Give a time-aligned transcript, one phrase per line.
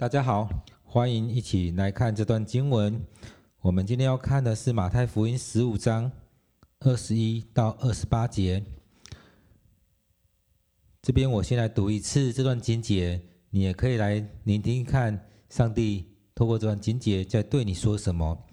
[0.00, 0.48] 大家好，
[0.82, 3.04] 欢迎一起来看这段经文。
[3.60, 6.10] 我们今天要看的是马太福音十五章
[6.78, 8.64] 二十一到二十八节。
[11.02, 18.46] 这边我先来读一次这段经节，你也可以来聆听看上帝透过这段经节在对你说什么。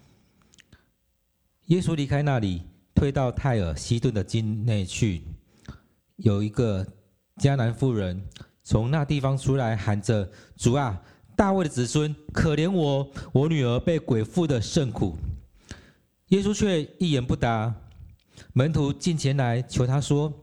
[1.68, 5.24] 耶稣离开那里，退到泰尔西顿的境内去，
[6.18, 6.86] 有一个
[7.38, 8.22] 迦南妇人
[8.66, 11.02] 从那地方出来，喊着：“主啊！”
[11.38, 15.16] 大卫的子孙，可怜我，我女儿被鬼附的甚苦。
[16.30, 17.76] 耶稣却一言不答。
[18.54, 20.34] 门徒进前来求他说：“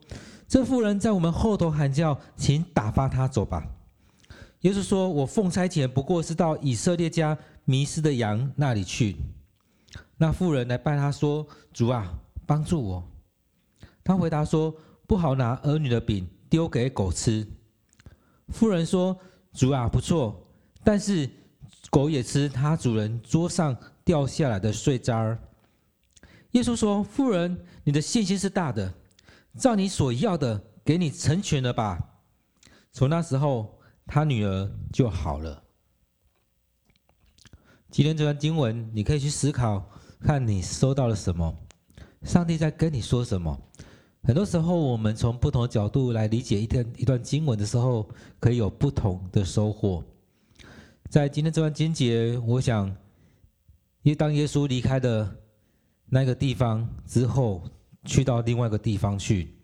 [0.47, 3.67] 这妇人在我们后头喊叫，请打发她走吧。”
[4.63, 9.17] 耶稣说：“我奉差遣，不过是到以色列家迷失的羊那里去。”
[10.17, 12.15] 那妇人来拜他说：“主啊，
[12.47, 13.03] 帮助我。”
[14.05, 14.73] 他回答说
[15.09, 17.45] ：“不好拿儿女的饼丢给狗吃。”
[18.47, 19.19] 妇人说
[19.53, 20.41] ：“主啊，不错。”
[20.85, 21.29] 但是
[21.91, 25.39] 狗也吃它主人桌上掉下来的碎渣儿。
[26.53, 28.93] 耶稣说：“妇人，你的信心是大的，
[29.59, 31.99] 照你所要的，给你成全了吧。”
[32.93, 33.77] 从那时候，
[34.07, 35.63] 他女儿就好了。
[37.91, 39.89] 今天这段经文，你可以去思考，
[40.21, 41.57] 看你收到了什么，
[42.23, 43.59] 上帝在跟你说什么。
[44.23, 50.05] 很多时候，我们从不同的角度来理解一段一段经文的时候，可以有不同的收获。
[51.15, 52.89] 在今天这段经节，我想，
[54.03, 55.33] 因为当耶稣离开的
[56.07, 57.63] 那个地方之后，
[58.05, 59.55] 去到另外一个地方去，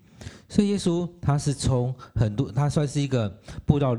[0.49, 3.29] 所以耶稣他是从很多，他算是一个
[3.67, 3.99] 布道、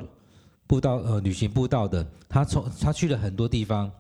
[0.66, 3.92] 布道呃旅行布道的，他从他去了很多地方，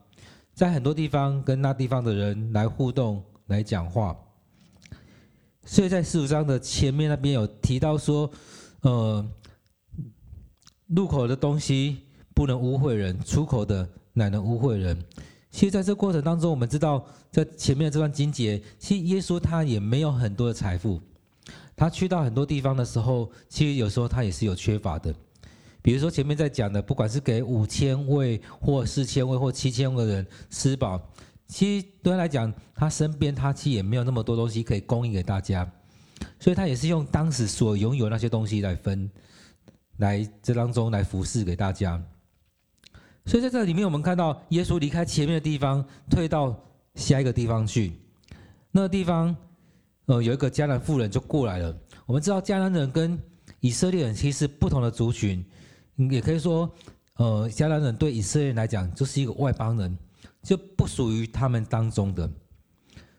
[0.53, 4.17] 在很多地方跟那地方的人来互动、来讲话。
[5.65, 8.31] 所以在十五章的前面那边有提到说，
[8.83, 9.29] 呃，
[10.87, 12.03] 入口的东西。
[12.41, 14.97] 不能污秽人，出口的乃能污秽人。
[15.51, 20.99] 其实，在这过程当中，我们知道，在前面这段经节，其实耶稣他也没有很多的财富。
[21.75, 25.13] 他去到很多地方的时候，其实有时候他也是有缺乏的。
[25.83, 30.99] 比如说前面在讲的，不管是给五千位或四千位或七千个人吃饱，
[31.47, 35.71] 其实对他来讲，他身边他其实也没有那么多东西可以供应给大家，
[36.39, 39.07] 所以他也是用当时所拥有那些东西来分，
[39.97, 42.03] 来这当中来服侍给大家。
[43.25, 46.57] 所以在这里面，我们看到耶稣离开前面的地方，退到
[46.95, 47.93] 下一个地方去。
[48.71, 49.35] 那个地方，
[50.05, 51.75] 呃，有一个迦南妇人就过来了。
[52.05, 53.17] 我们知道迦南人跟
[53.59, 55.45] 以色列人其实不同的族群，
[56.09, 56.69] 也可以说，
[57.17, 59.95] 呃，迦南人对以色列人来讲就是一个外邦人，
[60.41, 62.29] 就不属于他们当中的。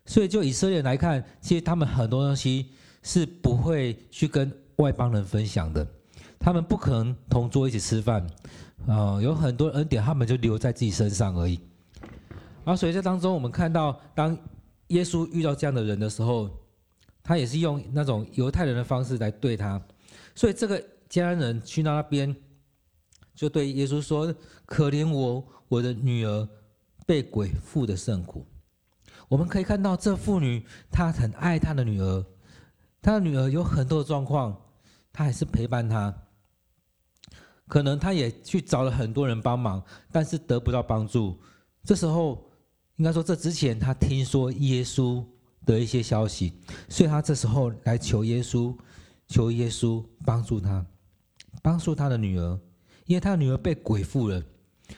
[0.05, 2.71] 所以就以色列人来看，其实他们很多东西
[3.03, 5.87] 是不会去跟外邦人分享的，
[6.41, 8.27] 他们不可能同桌一起吃饭。
[8.87, 11.61] 啊、呃，有很多恩典，他们就留在自己身上而已。
[12.65, 14.37] 然后，所以这当中，我们看到，当
[14.89, 16.51] 耶稣遇到这样的人的时候，
[17.23, 19.81] 他也是用那种犹太人的方式来对他。
[20.35, 22.35] 所以，这个迦南人去到那边，
[23.35, 24.35] 就对耶稣说
[24.67, 26.49] ：“可怜我，我的女儿
[27.07, 28.47] 被鬼附的甚苦。”
[29.29, 32.25] 我们可以看到，这妇女她很爱她的女儿，
[33.01, 34.57] 她的女儿有很多的状况，
[35.13, 36.15] 她还是陪伴她。
[37.73, 41.41] 可能他也去找了很多人帮忙，但是得不到帮助。
[41.83, 42.45] 这时候，
[42.97, 45.25] 应该说这之前他听说耶稣
[45.65, 46.53] 的一些消息，
[46.91, 48.77] 所以他这时候来求耶稣，
[49.27, 50.85] 求耶稣帮助他，
[51.63, 52.61] 帮助他的女儿，
[53.07, 54.43] 因为他的女儿被鬼附了。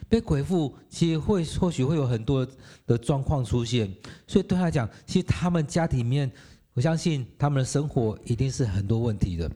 [0.09, 2.45] 被鬼附，其实会或许会有很多
[2.89, 3.89] 的状况出现，
[4.27, 6.29] 所以对他来讲，其实他们家庭里面，
[6.73, 9.49] 我相信他们的生活一定是很多问题的。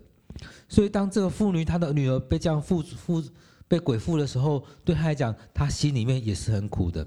[0.69, 3.23] 所以，当这个妇女她的女儿被这样附附
[3.67, 7.07] 被鬼附的时候，对她来讲，她心里面也是很苦的。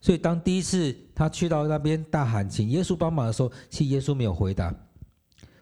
[0.00, 4.74] 所以，当第一次她去到那边大喊请耶稣帮忙的时候，其实耶稣没有回答。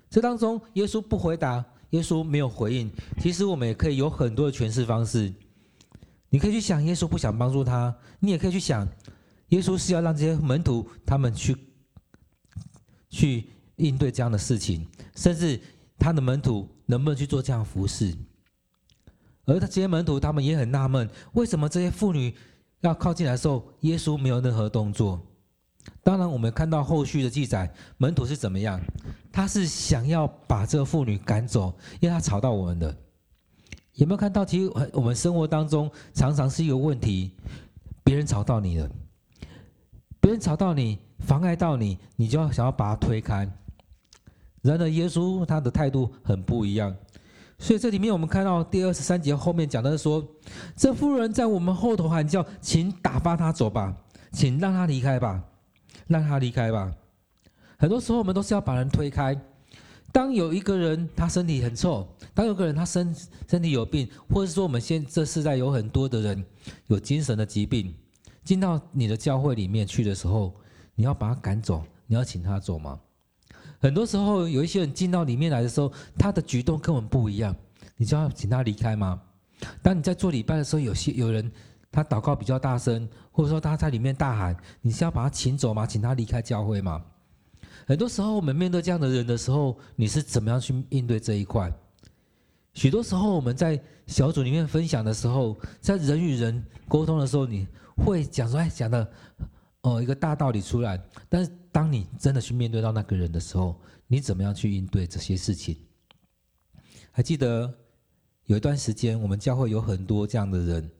[0.09, 2.91] 这当中，耶稣不回答，耶稣没有回应。
[3.21, 5.33] 其实我们也可以有很多的诠释方式。
[6.31, 8.89] 你可以去想，耶稣不想帮助他；你也可以去想，
[9.49, 11.57] 耶稣是要让这些门徒他们去
[13.09, 15.61] 去应对这样的事情，甚至。
[16.01, 18.13] 他的门徒能不能去做这样服侍？
[19.45, 22.35] 而他这些门徒，他们也很纳闷，为什么这些妇女
[22.81, 25.21] 要靠近来的时候，耶稣没有任何动作？
[26.03, 28.81] 当然，我们看到后续的记载，门徒是怎么样？
[29.33, 32.97] 他是想要把这个妇女赶走，因为他吵到我们的。
[33.95, 34.45] 有没有看到？
[34.45, 37.33] 其实我们生活当中常常是一个问题：
[38.05, 38.89] 别人吵到你了，
[40.21, 43.51] 别人吵到你，妨碍到你，你就要想要把他推开。
[44.63, 46.95] 然而，耶稣他的态度很不一样，
[47.59, 50.27] 所以这里面我们看到第二十三节后面讲的是说，
[50.77, 53.97] 这妇人在我们后头喊叫，请打发他走吧，
[54.33, 55.43] 请让他离开吧，
[56.07, 56.93] 让他离开吧。
[57.79, 59.35] 很多时候我们都是要把人推开。
[60.13, 63.15] 当有一个人他身体很臭，当有个人他身
[63.49, 66.45] 身体有病，或者说我们现这世代有很多的人
[66.89, 67.95] 有精神的疾病，
[68.45, 70.53] 进到你的教会里面去的时候，
[70.95, 72.99] 你要把他赶走，你要请他走吗？
[73.81, 77.57] 很多时候，有一些人进到里面来的时候，他的举动跟我们不一样，
[77.97, 79.21] 你就要请他离开吗？
[79.83, 81.51] 当你在做礼拜的时候，有些有人
[81.91, 85.87] 他祷告比较大声，或者说他在里面大喊，你是要把他请走吗？
[85.87, 87.03] 请他离开教会吗？
[87.87, 91.73] 很多时候，我们面对这样的人的时候，你是怎么样去应对这一块？
[92.75, 97.67] 许多时候，我们在小组里面分享的时候，在人与人沟通的时候，你
[97.97, 99.11] 会讲说，哎，讲的。
[99.83, 105.77] 哦，一个大道理出来，但是当你真的去面对到那个人的时候，你怎么样去应对这些事情？
[107.13, 107.73] 还记得
[108.47, 110.91] 有一段时间，我们教会有很多这样的人，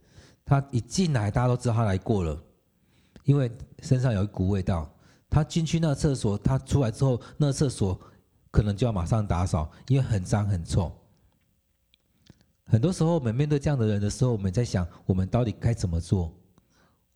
[0.45, 2.41] 他一进来，大家都知道他来过了，
[3.25, 3.51] 因为
[3.81, 4.93] 身上有一股味道。
[5.29, 8.01] 他进去那厕所，他出来之后，那厕所
[8.51, 10.93] 可能就要马上打扫，因为很脏很臭。
[12.65, 16.37] 很多时候，我们面对这样的人的时候，我们在想，我们到底该怎么做？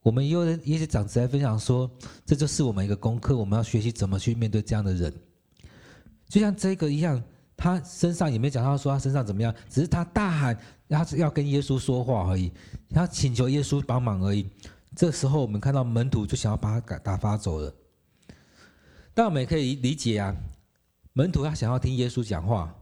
[0.04, 1.90] 我们也有一些长子来分享说，
[2.26, 5.10] 这就是我们一个功课，我们要学习怎么去面对这样的人。
[6.28, 7.22] 就像这个一样，
[7.56, 10.58] 他身上也没讲到说他身上怎么样，只是他大喊，
[10.90, 12.52] 他是要跟耶稣说话而已，
[12.90, 14.46] 他请求耶稣帮忙而已。
[14.94, 17.74] 这时候我们看到门徒就想要把他打发走了。
[19.14, 20.36] 但我们也可以理解啊，
[21.14, 22.76] 门徒他想要听耶稣讲话，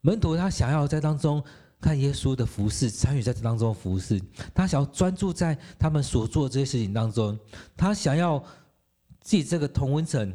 [0.00, 1.40] 门徒他想要在当中。
[1.84, 4.18] 看耶稣的服侍，参与在这当中服侍，
[4.54, 7.38] 他想要专注在他们所做的这些事情当中，
[7.76, 8.42] 他想要
[9.20, 10.34] 自己这个同温层、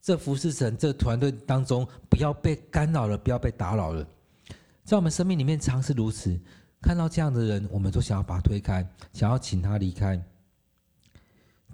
[0.00, 4.08] 这服侍层、这团队当中不要被干扰了，不要被打扰了。
[4.82, 6.40] 在我们生命里面，常是如此。
[6.80, 10.18] 看到这样的人，我们都想要把他推开，想要请他离开。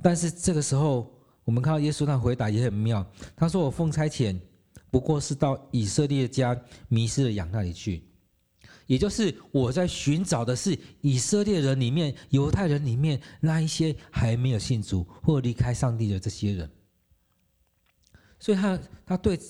[0.02, 1.08] 但是这个时候，
[1.44, 3.06] 我们看到耶稣那回答也很妙，
[3.37, 4.37] 他说：“我奉差遣，
[4.90, 8.02] 不过是到以色列家迷失的羊那里去。”
[8.86, 16.70] 也就是我在寻找的是以色列人里面、犹太人里面那一些还没有信主或离开上帝的这些人，
[18.38, 19.40] 所以他他对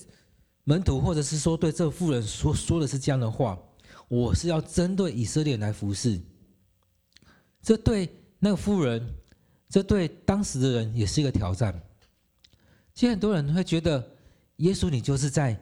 [0.63, 3.59] 门徒或者是说对这妇人说说的是这样的话：
[4.07, 6.19] 我是要针对以色列人来服侍。
[7.61, 8.09] 这对
[8.39, 9.05] 那个妇人，
[9.67, 11.79] 这对当时的人也是一个挑战。
[12.93, 14.01] 其实很多人会觉得，
[14.57, 15.59] 耶稣你就是在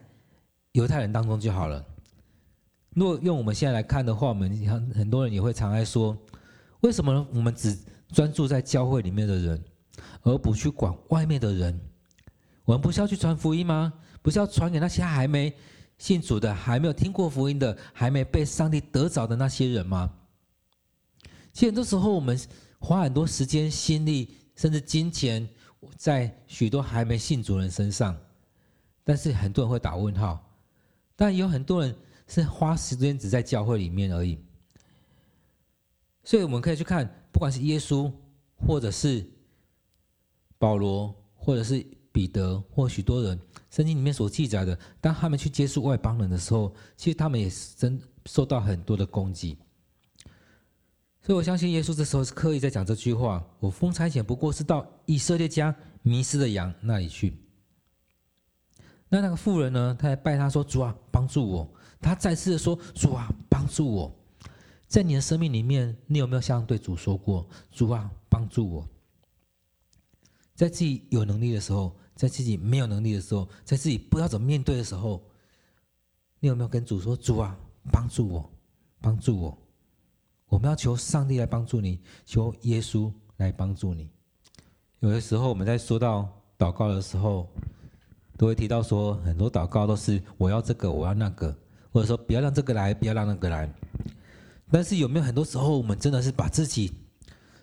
[0.72, 1.84] 犹太人当中就好了。
[2.94, 6.16] 如果用我们现在来看的话，我们很很多人也会常爱说，
[6.80, 7.76] 为什么我们只
[8.08, 9.64] 专注在教会里面的人，
[10.22, 11.78] 而不去管外面的人？
[12.64, 13.92] 我们不是要去传福音吗？
[14.22, 15.52] 不是要传给那些还没
[15.98, 20.10] 信主的、还没有听过福音的、还没被上帝得着的那些人吗？
[21.52, 22.38] 其实很多时候，我们
[22.78, 25.46] 花很多时间、心力，甚至金钱，
[25.96, 28.16] 在许多还没信主人身上，
[29.02, 30.38] 但是很多人会打问号，
[31.16, 31.92] 但有很多人。
[32.26, 34.38] 是花时间只在教会里面而已，
[36.22, 38.10] 所以我们可以去看，不管是耶稣，
[38.56, 39.24] 或者是
[40.58, 43.38] 保罗，或者是彼得，或许多人，
[43.70, 49.58] 圣经里面所记载的，当他们去接触外邦人的时候，其实他们也是真受到很多的攻击。
[51.20, 57.36] 所以我相信耶稣这时候是刻意在讲这句话：“我奉差遣不过是到以色列家迷失的羊那里去。”
[59.08, 59.96] 那那个妇人呢？
[59.98, 61.74] 他还拜他说：“主啊，帮助我。”
[62.04, 64.14] 他再次说：“主啊，帮助我！
[64.86, 68.86] 在你的生命里面，你有没有像对主说过：‘主啊，帮助我！’
[70.54, 75.24] 在自己有能力的时候，在自己没有能力的时候，在自己不知道怎么面对的时候，
[76.40, 77.58] 你有没有跟主说：‘主啊，
[77.90, 78.50] 帮助我，
[79.00, 79.58] 帮助我！’
[80.48, 84.10] 我们要求上帝来帮助你，求耶稣来帮助你。
[85.00, 87.48] 有的时候，我们在说到祷告的时候，
[88.36, 91.56] 都会提到说，很多祷告都是我要这个，我要那个。”
[91.94, 93.72] 或者说不要让这个来，不要让那个来。
[94.68, 96.92] 但是有没有很多时候，我们真的是把自己，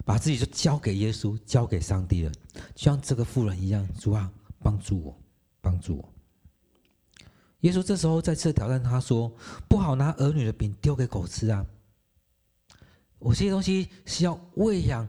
[0.06, 2.32] 把自己就交给耶稣，交给上帝了，
[2.74, 5.22] 就像这个妇人一样，主啊，帮助我，
[5.60, 6.14] 帮助我。
[7.60, 9.30] 耶稣这时候再次挑战他说
[9.68, 11.66] ：“不好拿儿女的饼丢给狗吃啊！
[13.20, 15.06] 我这些东西是要喂养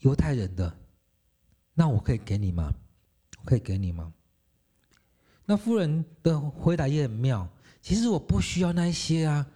[0.00, 0.76] 犹太人的，
[1.72, 2.70] 那我可以给你吗？
[3.38, 4.12] 我可以给你吗？”
[5.46, 7.48] 那妇人的回答也很妙。
[7.82, 9.46] 其实我不需要那一些啊，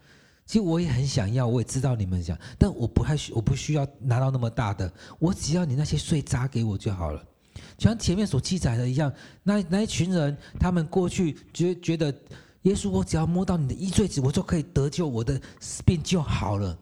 [0.45, 7.25] 其实我也很想要，我也知道你们想，但我不太需，我不需要拿到那么大的，我只要你那些碎渣给我就好了。
[7.79, 12.13] 就像前面所记载的一样，那那一群人，他们过去觉觉得
[12.63, 15.41] 耶稣，我只要摸到你的衣繸子，我就可以得救，我的
[15.85, 16.77] 病就好了。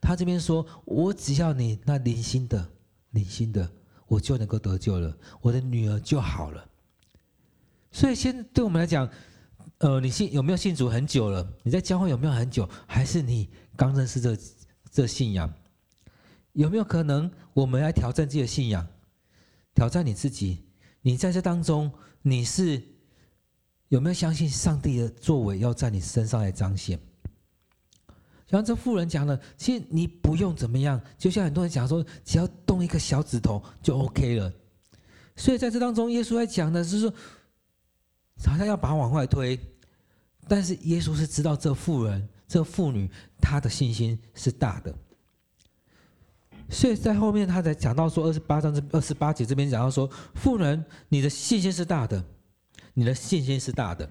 [0.00, 2.66] 他这边说，我只要你那零星的、
[3.10, 3.68] 零星的，
[4.06, 6.64] 我就能够得救了，我的女儿就好了。
[7.92, 9.06] 所以，现对我们来讲，
[9.80, 11.46] 呃，你信有没有信主很久了？
[11.62, 12.68] 你在教会有没有很久？
[12.86, 14.36] 还是你刚认识这
[14.90, 15.50] 这信仰？
[16.52, 18.86] 有没有可能我们来挑战自己的信仰？
[19.74, 20.66] 挑战你自己？
[21.00, 21.90] 你在这当中，
[22.22, 22.82] 你是？
[23.88, 26.96] 有没有相信上帝的作为要在你身上来彰显？
[28.46, 34.52] 像这富人讲的，其实你不用怎么样，就像很多人讲说，只要动一个小指头就 OK 了。
[35.36, 37.10] 所以在这当中，耶稣在讲的是说，
[38.44, 39.58] 好像要把往外推，
[40.48, 44.94] 但是耶稣是知道这妇人、这妇女她的信心是大的。
[46.68, 52.24] 所以在后面他才讲到说，二十八章这二十八节这边讲到说，妇人，你的信心是大的。
[52.92, 54.06] 你的信心是大的，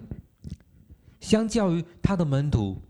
[1.19, 2.81] 相较于他的门徒，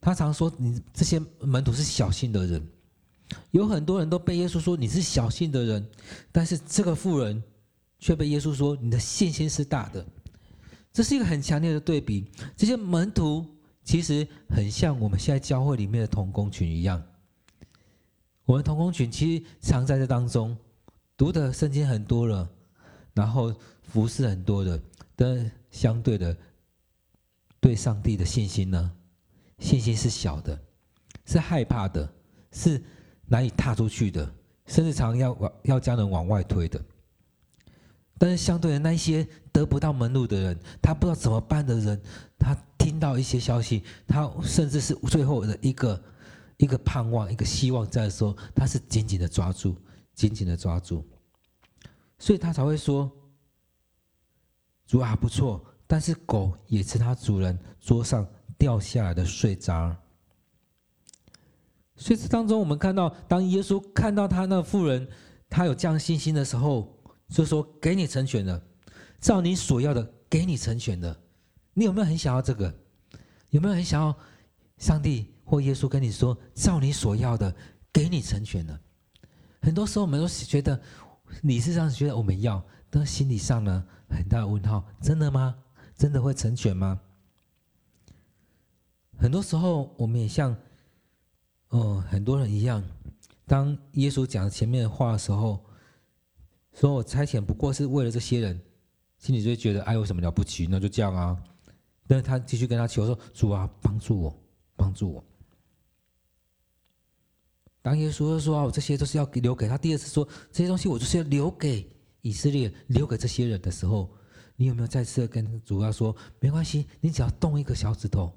[0.00, 2.64] 他常说你这些门徒是小心的人，
[3.50, 5.86] 有很多人都被耶稣说你是小心的人，
[6.30, 7.42] 但是这个妇人
[7.98, 10.06] 却被耶稣说你的信心是大的，
[10.92, 12.26] 这是一个很强烈的对比。
[12.56, 13.46] 这些门徒
[13.84, 17.02] 其实很像我们现在教会里面的同工群一样，
[18.44, 20.56] 我们同工群其实常在这当中
[21.16, 22.48] 读的圣经很多了，
[23.14, 24.80] 然后服侍很多的。
[25.14, 26.36] 但相对的，
[27.58, 28.92] 对上帝的信心呢？
[29.58, 30.56] 信心是小的，
[31.26, 32.08] 是害怕的，
[32.52, 32.80] 是
[33.26, 34.32] 难以踏出去的，
[34.66, 36.80] 甚至常要往要将人往外推的。
[38.18, 42.00] 但是相对的那一些得不到门路的人，他不知道怎么办的人，
[42.38, 46.02] 他听到一些消息，他甚至是最后的一个
[46.56, 49.76] 一个盼望、一个希望在的时候，他是紧紧的抓住，
[50.14, 51.06] 紧紧的抓住，
[52.18, 53.10] 所以他才会说。
[54.90, 59.94] 主啊，不错，但是狗也吃它主人桌上掉下来的碎渣。
[61.94, 65.06] 所以这当中，我们看到，当耶稣看到他那妇人，
[65.50, 66.97] 他有这样信心的时候，
[67.28, 68.62] 就说：“给你成全了，
[69.20, 71.18] 照你所要的，给你成全了。”
[71.74, 72.74] 你有没有很想要这个？
[73.50, 74.16] 有没有很想要
[74.78, 77.54] 上帝或耶稣跟你说：“照你所要的，
[77.92, 78.80] 给你成全了？”
[79.60, 80.80] 很多时候，我们都是觉得
[81.42, 83.84] 理智上觉得我们要，但心理上呢？
[84.08, 85.54] 很大的问号，真的吗？
[85.96, 86.98] 真的会成全吗？
[89.18, 90.56] 很多时候，我们也像，
[91.68, 92.82] 哦，很多人一样，
[93.46, 95.64] 当耶稣讲前面的话的时候，
[96.80, 98.60] 说我差遣不过是为了这些人，
[99.18, 100.66] 心里就会觉得，哎，有什么了不起？
[100.70, 101.36] 那就这样啊。
[102.06, 104.42] 但是他继续跟他求说：“主啊，帮助我，
[104.76, 105.24] 帮助我。”
[107.82, 111.86] 当耶稣说：“啊我这些都是要留给他。”第二次说：“这些东西我就是要留给。”
[112.22, 114.10] 以色列留给这些人的时候，
[114.56, 118.30] 你有没有再次跟主要说，没关系，你只要动一个小指头，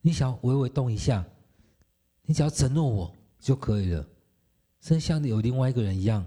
[0.00, 1.24] 你想要微微动一下，
[2.26, 4.06] 你只要承诺我就可以了。
[4.80, 6.26] 甚至像有另外一个人一样，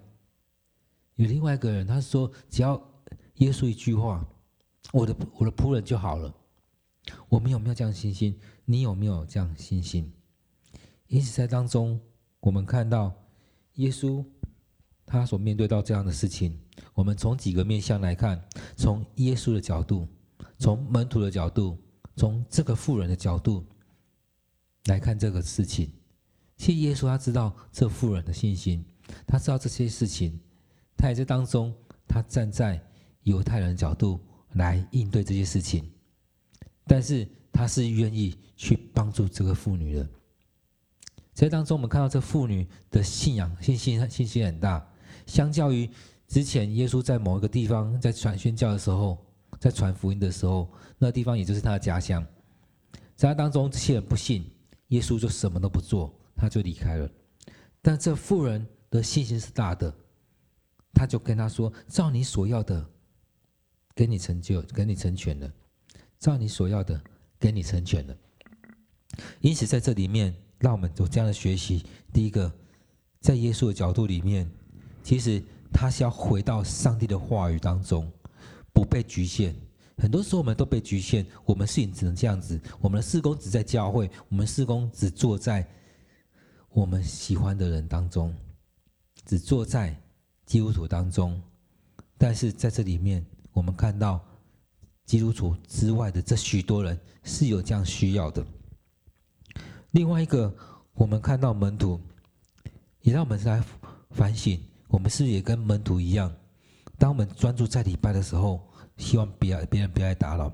[1.16, 2.82] 有另外一个人，他说只要
[3.36, 4.26] 耶稣一句话，
[4.92, 6.34] 我的我的仆人就好了。
[7.30, 8.40] 我们有没有这样信心？
[8.66, 10.12] 你有没有这样信心？
[11.08, 12.00] 因此在当中，
[12.40, 13.14] 我们看到
[13.76, 14.24] 耶稣。
[15.06, 16.58] 他所面对到这样的事情，
[16.94, 18.42] 我们从几个面向来看：
[18.78, 20.08] 从耶稣的角度，
[20.58, 21.78] 从门徒的角度，
[22.16, 23.66] 从这个富人的角度
[24.86, 25.92] 来看这个事情。
[26.56, 28.84] 其实耶稣他知道这富人的信心，
[29.28, 30.40] 他知道这些事情，
[30.98, 31.74] 他也在当中，
[32.08, 32.82] 他站在
[33.24, 34.20] 犹太人的角度
[34.54, 35.90] 来应对这些事情，
[36.86, 40.08] 但是他是愿意去帮助这个妇女的。
[41.34, 44.86] 在当中，我们看到这妇女的信仰、信心、信心很大。
[45.26, 45.90] 相较于
[46.28, 49.18] 之前，耶稣在某一个地方在传宣教的时候，
[49.60, 52.24] 在传福音的时候，那地方也就是他的家乡，
[53.16, 54.46] 在他当中，这些人不信，
[54.90, 57.10] 耶稣就什么都不做，他就离开了。
[57.82, 59.94] 但这妇人的信心是大的，
[60.94, 62.86] 他就跟他说：“照你所要的，
[63.96, 65.48] 给你成就，给你成全了；
[66.20, 67.02] 照你所要的，
[67.40, 68.16] 给你成全了。”
[69.42, 72.52] 因此，在这里面，让我们有这样的学习：第一个，
[73.20, 74.50] 在耶稣的角度里面。
[75.04, 78.10] 其实他是要回到上帝的话语当中，
[78.72, 79.54] 不被局限。
[79.98, 82.58] 很多时候我们都被局限，我们事情只能这样子。
[82.80, 85.68] 我们的事工只在教会，我们事工只做在
[86.70, 88.34] 我们喜欢的人当中，
[89.26, 89.94] 只做在
[90.46, 91.42] 基督徒当中。
[92.18, 94.20] 但是在这里面，我们看到
[95.06, 98.46] 基督徒之外的这许多人是有这样需要的。
[99.92, 100.56] 另外一个，
[100.94, 102.00] 我们看到门徒，
[103.02, 103.64] 也让我们来
[104.12, 104.60] 反省。
[104.88, 106.34] 我们是不是也跟门徒一样？
[106.98, 108.62] 当我们专注在礼拜的时候，
[108.98, 110.50] 希望别别人不要来打扰；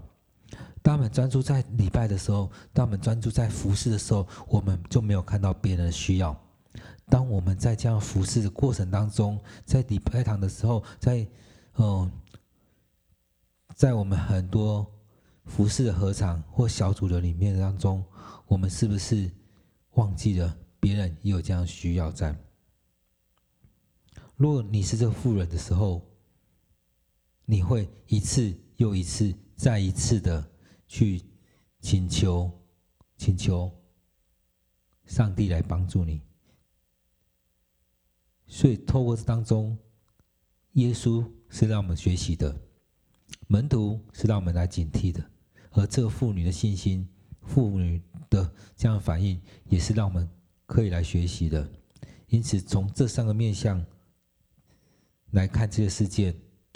[0.81, 6.35] 当我们专注在礼拜的时候，当我们专注在服侍的时候，我们就没有看到别人的需要。
[7.07, 11.27] 当我们在这样服侍的过程当中，在礼拜堂的时候，在
[11.77, 12.11] 嗯，
[13.75, 14.85] 在我们很多
[15.45, 18.05] 服侍的合场或小组的里面当中，
[18.45, 19.31] 我们是不是
[19.93, 22.35] 忘记了别人也有这样需要在？
[24.35, 26.05] 如果你是这个妇人的时候，
[27.45, 30.47] 你会一次又一次、再一次的
[30.87, 31.21] 去
[31.81, 32.51] 请求、
[33.17, 33.71] 请求
[35.07, 36.21] 上帝来帮助你。
[38.51, 39.77] 所以，透过这当中，
[40.73, 42.53] 耶稣是让我们学习的，
[43.47, 45.23] 门徒是让我们来警惕的，
[45.69, 47.07] 而这个妇女的信心、
[47.43, 50.27] 妇女的这样的反应，也是让我们
[50.65, 51.69] 可以来学习的。
[52.27, 53.85] 因此，从这三个面向
[55.29, 56.35] 来看这个事件，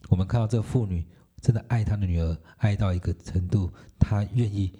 [0.09, 1.03] 我们看到这个妇女
[1.41, 4.71] 真的爱她的女儿，爱到一个程度，她愿意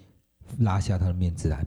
[0.59, 1.65] 拉下她的面子来，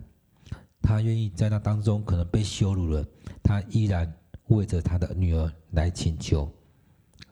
[0.81, 3.05] 她愿意在那当中可能被羞辱了，
[3.43, 4.17] 她依然。
[4.49, 6.51] 为着他的女儿来请求，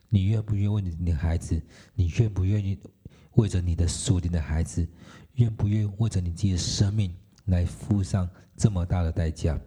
[0.08, 1.60] 你愿不愿意为你的孩子？
[1.94, 2.78] 你愿不愿意
[3.34, 4.86] 为着你的属灵的孩子？
[5.34, 7.14] 愿不愿意为着你自己的生命
[7.46, 9.60] 来付上这么大的代价？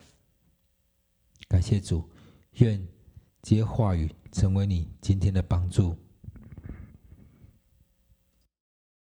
[1.47, 2.09] 感谢主，
[2.53, 2.85] 愿
[3.41, 5.95] 这些话语成为你今天的帮助。